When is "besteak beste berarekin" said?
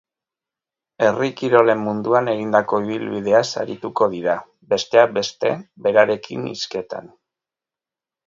4.73-6.49